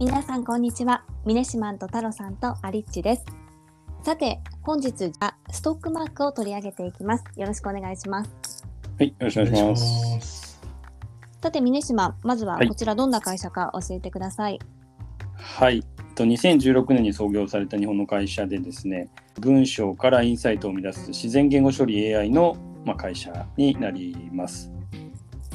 [0.00, 1.04] 皆さんこんにちは。
[1.24, 3.24] ミネシマンと太郎さんとアリッチです。
[4.02, 7.24] さて本日はストックマークを取り上げていきます。
[7.36, 8.64] よろしくお願いします。
[8.98, 9.84] はい、よろしくお願いし
[10.16, 10.60] ます。
[11.40, 12.68] さてミネシマンまずははい。
[12.68, 14.58] こちらどんな会社か教えてください、
[15.36, 15.84] はい、
[16.16, 24.73] と2016年に創業された日本の会社でですね、文章からインサイトを生み出す自然言語処理 AI の、まあ、会社になります。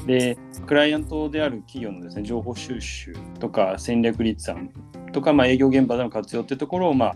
[0.09, 4.71] で、クライアントである企業のですね、情報収集とか戦略立案
[5.13, 7.15] とか、まあ、営業現場での活用っていうところを、まあ、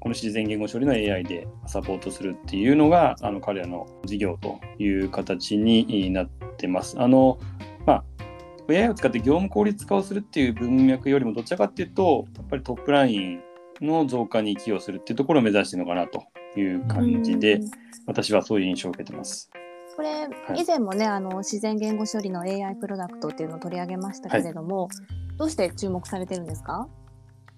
[0.00, 7.00] この自然言語処理の AI でサポートするっていうのが、あの彼らの事業という形になってます。
[7.00, 7.38] あの、
[7.86, 8.04] まあ、
[8.68, 13.40] AI を使って業務効率化をするっていう文脈よりもどちらかっていうとやっぱりトップライン
[13.80, 16.24] の増加に寄与するっていうところを目指してるのかなと
[16.58, 17.70] いう感じでうん
[18.06, 19.48] 私はそういう印象を受けてます。
[19.96, 20.62] これ、い。
[20.62, 24.88] 以前もねあの自然言語処理の AI プロダクトっていうのを取り上げましたけれども、
[25.36, 26.88] どうして注目されてるんですか？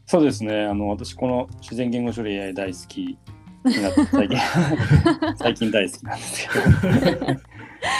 [0.06, 0.64] そうですね。
[0.64, 3.18] あの私この自然言語処理 AI 大好き
[3.64, 4.38] になって最近
[5.36, 7.26] 最近大好きなんですけど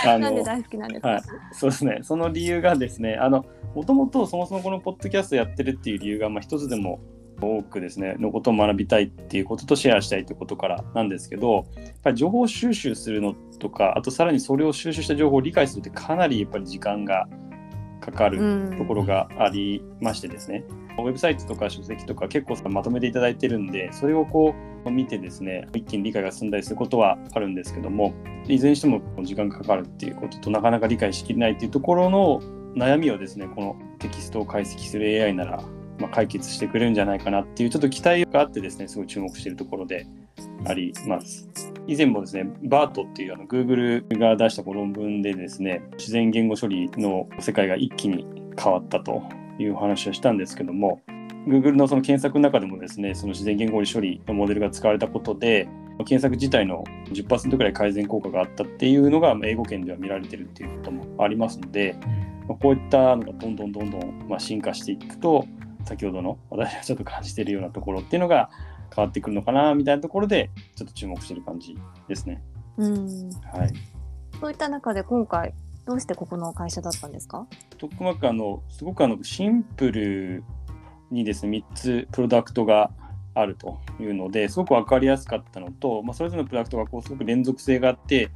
[0.07, 1.23] あなんで大好きなんですか、はい、
[1.53, 1.99] そうですね。
[2.03, 3.45] その理由がですね、あの、
[3.75, 7.01] もともとそもそもこのポッドキャストやってるっていう理由が、まあ、一つでも
[7.41, 17.29] 多くですね、のことを学びたいっていうこととシェアしたいってことからなんですけど、やっぱり情報収集するのとか、あとさらにそれを収集した情報を理解するってかなりやっぱり時間が
[18.01, 18.77] かかるうん。
[18.77, 20.65] ところがありましてですね、
[20.99, 28.15] ウェブサイトとか書籍とか結構さまとめていただいてるんで、それをこう見てですね、一気に理解が進んだりすることはあるんですけども、
[28.47, 32.41] いずれにしても時間がかかるっていうこととなかなか理解しきれないっていうところの
[32.77, 35.65] 悩みをですね、このテキストを解析する AI なら、
[35.99, 40.07] まあ、解決してくれるんじゃないかなっていうちょっと期待があってですね、すごい注目しているところで
[40.67, 41.49] あります。
[41.87, 48.27] 以前もですね、バートっていうあの Google が出したこの論文でですね、自然言語処理の世界が一気に
[48.59, 49.23] 変わったと
[49.59, 51.03] いうお話をしたんですけども、
[51.47, 55.69] Google のその検索の中でもですね、その自然言語処理のモデルが使われたことで、
[55.99, 61.97] 検索自体の10%くらい改善効果があったっていうのがまあ英語圏では見られてるっていうこともありますので、
[62.49, 65.47] まあこういったのがどんどんどんどんまあ進化していくと、
[65.85, 68.51] 先ほどの私がちょっと感じているようなところっていうのが
[68.95, 71.77] 変わってくるのかなみたいなところで、ちょっと注目している感じ
[72.09, 72.43] ですね。
[72.77, 73.73] うんはい。
[74.41, 75.55] そういった中で今回
[75.87, 77.47] どうしてここの会社だったんですか？
[77.79, 80.45] トックマークあのすごくあのシンプル
[81.11, 82.91] にですね3つプロダクトが
[83.35, 88.31] あるというのですごく分かりやすかったのと、まあ、それぞれのプロダクトがこうすごく連続性があってやっ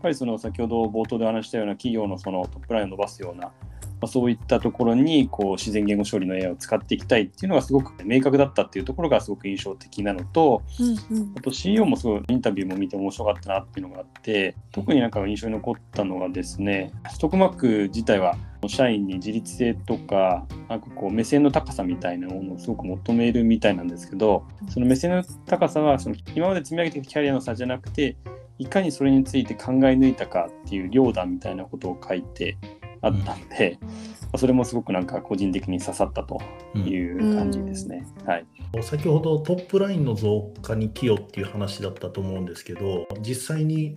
[0.00, 3.52] ぱりその先ほど冒頭でお話ししたような企業のそのトップラインを伸ばすような、
[4.00, 11.34] まあ、そういったところにこう自然言語処理の AI を使っていきたいっていうのがすごく明確だったっていうところがすごく印象的なのと、うんうん。
[11.36, 18.36] あと CEO もすごいインタビューも見て面白かったなっていうのがあって特になんか印象に残ったのがですねストックマーク自体は
[18.68, 28.16] 社員に自立性とかなんかこう目線の高さみたいなものをすごく求めるみたいなんですけどその目線の高さはその今まで積み上げてきたキャリアの差じゃなくて
[28.58, 32.56] いかにそれについて考え抜いたかっていう量だみたいなことを書いて
[33.04, 33.88] あったんで、ま
[34.34, 36.40] あそれもすごくなんか個人的に刺さったと
[36.74, 38.06] いう感じですね。
[38.26, 38.46] はい
[38.82, 43.96] 先ほどトップラインの増加に寄与っていう話だったと思うんですけど実際に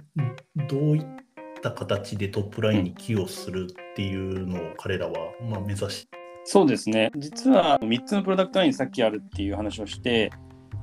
[0.69, 1.03] どういっ
[1.63, 6.07] た形でトップラインに寄与するっていうのを彼らはまあ目指し
[6.49, 7.11] そうですね。
[7.17, 10.31] 実は3つのプロダクトラインさっきあるっていう話をして、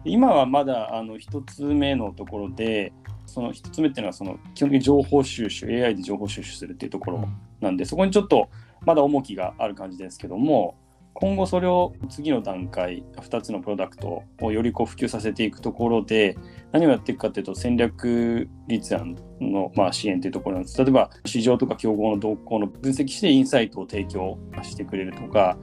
[0.05, 2.93] 今はまだあの1つ目のところで、
[3.25, 7.27] その1つ目っていうのはその基本的に情報収集、AI で情報収集するっていうところ
[7.61, 8.49] なんで、そこにちょっと
[8.85, 10.77] まだ重きがある感じですけども、
[11.15, 16.37] 今後それを次の段階、2つのプロダクトをよりこう普及させていくところで、
[16.73, 20.79] 何をやっていくかというと戦略立案のまあ支援というところなんです。
[20.83, 25.57] 例えば市場とか競合の動向の分析してインサイトを提供してくれるとか、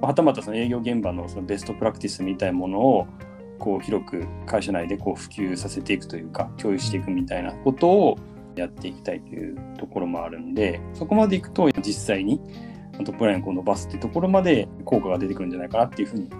[0.00, 3.06] はたまたその営業現場のそのベストプラクティスみたいなものを
[3.58, 8.18] こう広く会社内でこう普及させていくというか共有していくみたいなことを
[8.62, 12.40] やっていきたいというところもあるんでそこまでいくと実際に
[13.04, 16.30] トップラインを伸ばすっていうところまで効果が出てくるんじゃないかなっていうふうに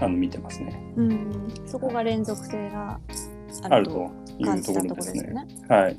[0.00, 0.78] あの見てますね。
[0.96, 3.00] うんそこが連続性が
[3.62, 5.46] あるというところですね。
[5.68, 5.98] はい。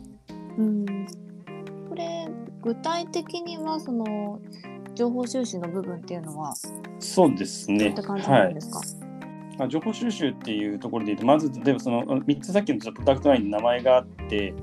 [0.57, 0.85] うん
[1.89, 2.27] これ
[2.61, 4.39] 具体的にはその
[4.93, 6.53] 情報収集の部分っていうのは
[6.99, 8.03] そうですねどういった。
[8.03, 8.61] 感じはいなんで。
[8.61, 8.81] すか、
[9.57, 14.53] まあ、情報収集っていうところで言うと、まず、例えばその3つさっきのプロダクトラインに名前があって、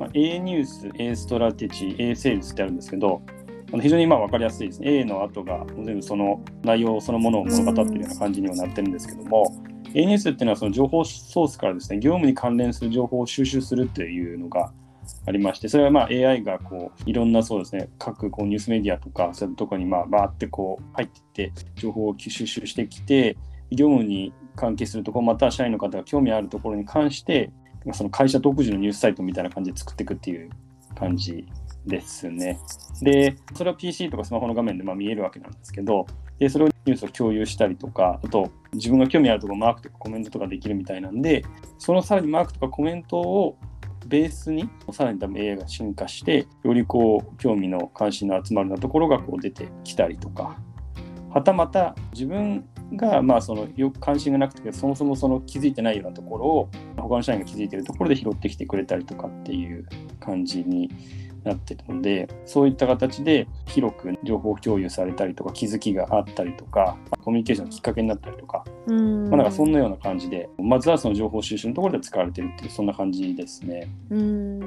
[0.00, 3.20] まあ、A ニュース、A ストラテジー、A セールスってあるんですけど、
[3.72, 5.00] あの非常にまあ分かりやすいですね。
[5.00, 9.54] A の後が全部その内容そのものを物語っているような感じにはなってるんですけども、
[9.92, 14.72] A ニュースっていうのはその情報ソースからですね、業務に関連する情報を収集するっていうのが
[15.26, 23.36] ありまして、それはまあ AI がこういろんなそうですね、各こうニュースメディアとか、そういうところにまあバーってこう入っていって、情報を収集してきて、
[23.70, 27.52] 業務に関係するところ、または社員の方が興味あるところに関して、
[27.92, 30.50] その会社独自のニュースサイトみたいな感じで作っていくっていう
[30.94, 31.46] 感じ
[31.86, 32.58] ですね。
[33.02, 36.06] で、それは PC とかスマホの画面でま見えるわけなんですけど、
[36.38, 41.44] でそれをニュースを共有したりとか、あと自分が興味あるところ、マークとかコメントとかできるみたいなんで、
[41.78, 43.56] そのさらにマークとかコメントを
[44.06, 50.58] ベースにさらに多分 AI が進化して、よりこう興味の関心の集まるようなところがこう出てきたりとか、
[51.30, 59.86] はたまた自分がまあそのよく関心がなくてそもそもその気づいてないようなところを他の社員が気づいてるところで拾ってきてくれたりとかっていう
[60.18, 60.90] 感じに
[61.44, 69.30] なってるのでそういった形で広く情報共有されたりとか気づきがあったりとかコミュニケーションのきっかけになったりとか,、うん。
[69.30, 73.90] まあ、なんかそんなような感じでまずはその情報収集のところで使われてるっていうそんな感じですね。
[74.10, 74.60] うん。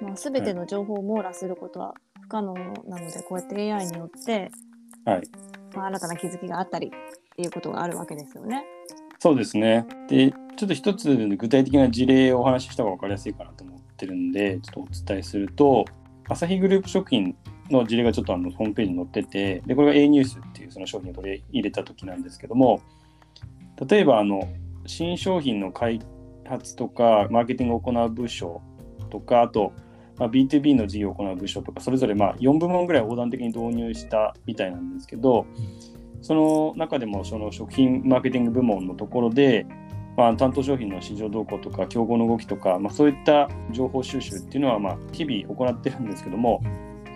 [0.00, 4.50] まあ、全ての情報を網羅することは不可能なので、こうやって AI によって、
[5.04, 5.22] はい。
[5.74, 6.90] まあ、新たな気づきがあったり
[7.36, 8.64] っていうことがあるわけですよね。
[9.18, 9.86] そうですね。
[10.08, 15.84] で、ちょっと一つ具体的な事例をお話しした方が分かりやすいかなと思ってるんで、ちょっとお伝えすると、
[16.28, 17.36] アサヒグループ食品
[17.70, 22.80] の事例がちょっとあのホームページに載ってて、で、これが A ニュースっていうその商品を取り入れた時なんですけども、
[23.86, 24.48] 例えばあの、
[24.86, 26.00] 新商品の開
[26.46, 28.62] 発とか、マーケティングを行う部署
[29.10, 29.72] とか、あと、
[30.16, 35.46] まあ、B2B の事業を行う部署とか、それぞれま4部門ぐらい横断的に導入したみたいなんですけど、
[36.22, 39.66] その中でもその食品マーケティング部門のところで、
[40.16, 46.62] まあ、担当商品の市場動向とか競合の動きとか、まあ、そういった情報収集っていうのはまあ日々行ってるんですけども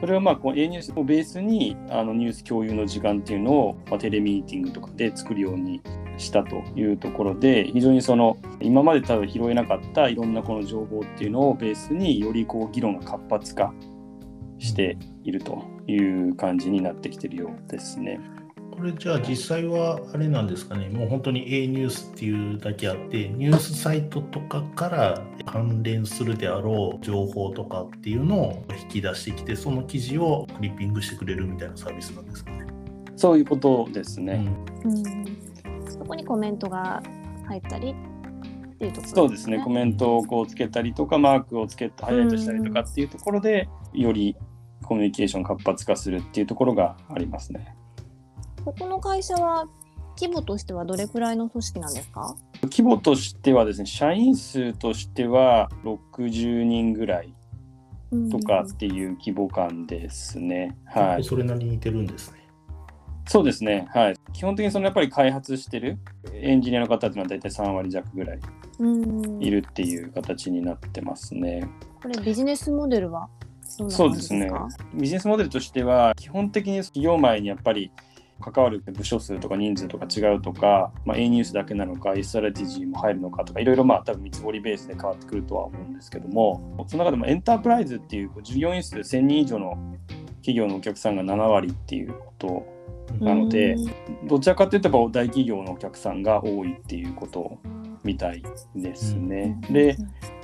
[0.00, 5.82] それはまあこの A ニュースをベースにあのニュース共有の時間っていうのを、まあ、テレミーティングとかで作るように
[6.17, 13.75] したというところで非常にその今まで多分拾えなかったいろんなこの情報っていうのをベースによりこう議論が活発化
[14.58, 18.20] しているという感じになってきてるようですね。
[18.81, 32.65] これじゃあ実際はあれなんですかね、もう本当に A ニュースっていうだけあって、ニュースサイトとかから関連するであろう情報とかっていうのを引き出してきて、その記事をクリッピングしてくれるみたいなサービスなんですかね。
[33.17, 34.47] そういうことですね。
[34.82, 37.03] うん、そこにコメントが
[37.49, 44.35] 入ったりっていうところそうですね、コメントをこうつけたりとか、マークをつけてハイライトしたりとかっていうところで、より
[44.85, 47.77] コミュニケーション活発化するっていうところがありますね。
[48.65, 49.67] ここの会社は
[50.19, 52.37] 規模としてはどれくらいの組織なんですか？
[52.65, 57.35] 規模としてはですね、社員数としては60人ぐらい
[58.31, 60.77] とかっていう規模感ですね。
[60.85, 61.25] はい。
[61.25, 62.39] それなりに似てるんですね。
[63.27, 63.87] そうですね。
[63.95, 64.17] はい。
[64.33, 65.99] 基本的にそのやっぱり開発してる
[66.35, 68.41] エンジニアの方っていうのは大体3割弱ぐらい
[68.81, 71.69] うんいるっていう形になってますね。
[72.03, 73.29] これビジネスモデルは
[73.63, 74.51] そうですね。
[74.95, 77.93] ビジネスモデルとしては、基本的に企業前にやっぱり
[78.41, 89.77] 関わる部署数とか人数とか違うとか、まあ、A ニュースだけなのか、ーも入るのかとか、いろいろまあ多分見積もりベースで変わってくるとは思うんですけども、その中でもエンタープライズっていう従業員数1000人以上の
[90.37, 92.67] 企業のお客さんが7割っていうこと
[93.21, 94.29] なのでうん。
[94.29, 97.59] どちらかというと大企業のお客さんが多いっていうこと
[98.03, 98.43] みたい
[98.75, 99.61] ですね。
[99.71, 99.97] で、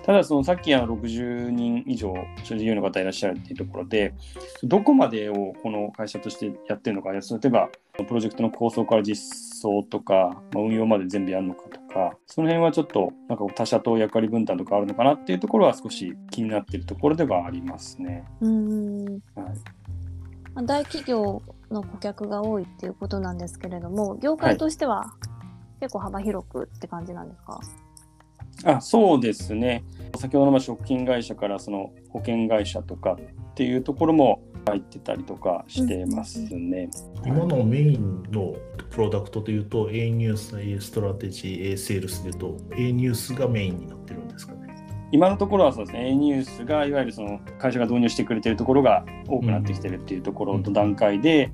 [0.06, 2.14] ただそのさっきあの60人以上
[2.44, 4.14] 所事業の方いらっしゃるっていうところで
[4.62, 7.70] どこまでをこの会社としてやってるのか例えば
[8.04, 9.16] プロジェクトの構想から実
[9.60, 18.24] 装とか、まあ、運用まで全部やるのかとかその辺はちょっとなんか他社と役割分担とかあるのかなっていうところは少し気になっているところではありますね。
[18.40, 19.20] うんはい。
[20.54, 25.14] まあ大企業の顧客が多いっていうことなんですけれども業界としては
[25.80, 27.60] 結構幅広くって感じなんですか、
[28.64, 29.84] あそうですね。
[30.16, 36.88] 先ほどのまあ食品会社からその保険会社とかっていうところも入ってたりとかしてますね。
[37.24, 38.54] 今のメインの
[38.90, 44.66] プロダクトというと、A ニュース、A ストラテジー、A セールスでいうと、A ニュースがメインになってるんですかね。
[45.12, 51.52] 今のところはそうですね A ニュースがいわゆるその会社が導入してくれてるところが多くなってきてるっていうところと段階で、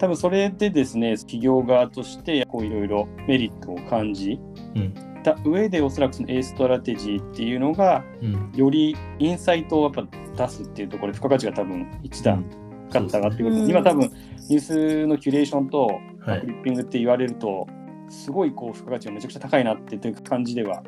[0.00, 4.40] 多分それでですね企業側としてこういろいろメリットを感じ
[4.74, 4.94] うん。
[5.22, 8.52] た上でおそらくその A ストラテジーっていうのがうん。
[8.56, 10.02] よりインサイトをやっぱ
[10.36, 12.44] 出すっていうところで付加価値が多分一段
[12.90, 13.66] かかったがっていうことでう。
[13.66, 13.70] ん。
[13.70, 14.10] 今多分
[14.48, 16.40] ニュースのキュレーションとはい。
[16.40, 17.66] クリッピングって言われると、
[18.08, 20.82] すごいこう付加価値がめちゃくちゃ高いなっていう感じでは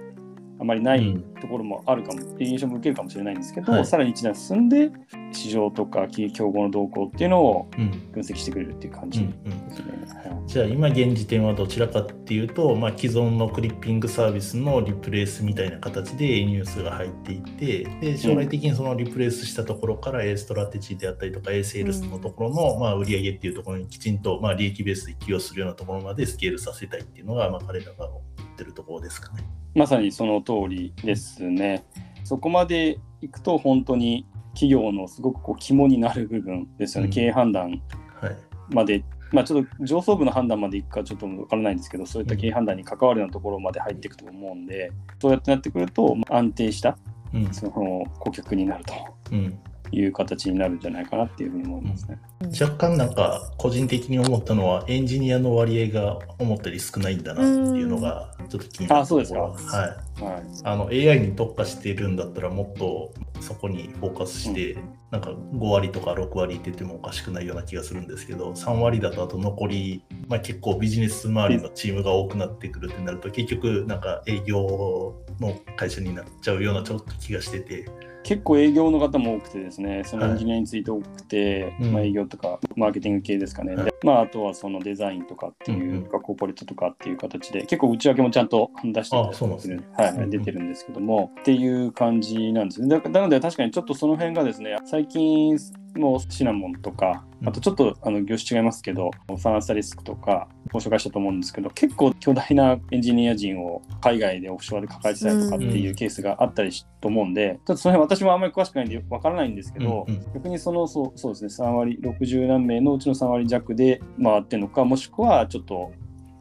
[0.61, 1.23] あまりないうん。
[1.41, 3.87] ところもあるかもっていう印象も受けるかもしれないんですけど、はい。
[3.87, 4.91] さらに一段進んで
[5.33, 7.91] 市場とか競合の動向っていうのをうん。
[8.13, 10.31] 分析してくれるっていう感じうんですね。
[10.31, 10.45] はい。
[10.47, 29.45] じゃあ今現時点はどちらかっていうと、まあ、既存のクリッピングサービスのリプレイスみたいな形で A ニュースが入っていてで将来的にそのリプレイスしたところから A ストラテジーであったりとか A セールスのところの、まあ、売上っていうところにきちんと、まあ、利益ベースで寄与するようなところまでスケールさせたいっていうのが、まあ、彼らが言ってるところですかね。
[29.75, 31.85] まさにその通りですね。
[32.23, 37.13] そこまでいくと本当に企業のすごくこう肝になる部分ですよね、うん。
[37.13, 37.83] 経営判断
[38.21, 38.37] はい。
[38.71, 46.97] まで、まあ、ちょっと上層部の判断までいくかちょっとわからないんですけど、そういった経営判断に関わるようなところまで入っていくと思うんで、そうやってなってくると、まあ安定した
[47.35, 47.53] うん。
[47.53, 48.95] その顧客になると。
[49.33, 49.59] うん
[49.93, 52.19] いう形になるんじゃないかなっていうふうに思いますね。
[52.61, 59.41] 若干なんか個人的に思ったのはエンジニアの割合が思ったより少ないんだなっていうのがちょっと気になるあそうですか。
[59.41, 60.05] ところはい。
[60.23, 64.79] はい、あの AI に特化しているんだったらもっとそこにフォーカスして、
[65.11, 77.89] なんか5割とか6割って言ってもおかしくないような気がするんですけど3割だとあと残り、まあ、結構ビジネス周りのチームが多くなってくるってなると結局なんか営業の会社になっちゃうようなちょっと気がしてて
[78.25, 80.33] 結構営業の方も多くてですね、そのはい。
[80.33, 81.93] エンジニアについて多くて、うん。
[81.93, 83.85] まあ、営業とかマーケティング系ですかね、はい。
[83.85, 89.81] でまあ、あとはそのデザインとかっていう、うんコーポレートとかっていう形で、結構内訳もちゃんと出してね。
[89.97, 92.89] はい出てるんですけども、っていう感じなんですね。
[92.89, 95.59] だなので確かにちょっとその辺がですね、最近
[95.97, 110.25] もうシナモンとか、あとちょっとあの業種違いますけど、サンアスタリスクとかご紹介したと思うんですけど、結構巨大なエンジニア人を海外でオフショアで抱えてたりとかっていうケースがあったりしと思うんで、ちょっとその辺私もあんまり詳しくないんでわからないんですけど、うんうん。
[110.35, 115.93] 逆にそのそうそうですね3割60何名のうちの3割弱で回ってるのかもしくはちょっと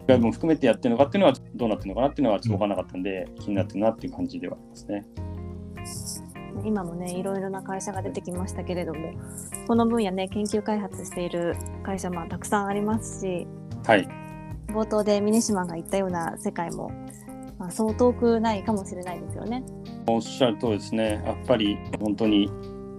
[0.08, 5.06] 外部も含めてやってるのかっていうのはどうなってるのかなっていうのはちょっと分からなかったんで、気になってるなっていう感じではありますね。
[6.64, 9.14] 今もねいろいろな会社が出てきましたけれども
[9.68, 13.48] この分野ね研究開発している会社もたくさんありますし
[13.86, 14.08] はい、
[14.68, 16.90] 冒頭で峰島が言ったような世界も、
[17.60, 19.64] まあ、そう遠くないかもしれないですよね。
[20.08, 21.22] おっしゃる通りですね。
[21.26, 22.48] やっぱり本当に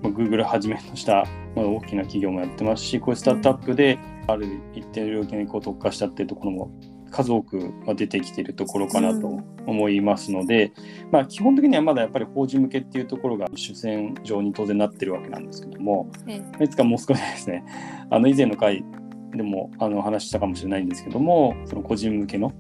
[0.03, 1.25] まあ Google はじめとした
[1.57, 6.71] まあ大きな企業もやってますし、こういうスタートアップである一定の領域にこう特化したっていうところも
[7.11, 7.57] 数多く
[7.87, 10.73] まあ出てきているところかなと思いますので、
[11.11, 17.64] まあ基本的にはまだやっぱり法人向けっていうところが主戦場に当然なってるわけなんですけども、えいつかもう少しですね、
[18.11, 18.85] あの以前の回
[19.33, 22.52] でもあの話したかもしれないんですけども、その個人向けの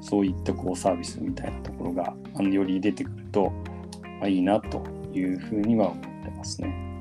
[0.00, 3.52] そういったこうサービスみたいなところがあのより出てくると、
[4.20, 4.82] まあ、いいなと
[5.14, 6.92] いうふうには思ってますね。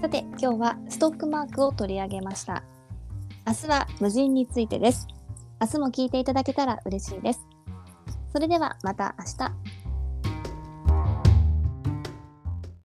[0.00, 2.64] さて今日はストックマークを取り上げました。
[3.46, 5.06] 明日は無人についてです。
[5.60, 7.51] 明日も聞いていただけたら嬉しいです。
[8.32, 9.81] それではまた明日。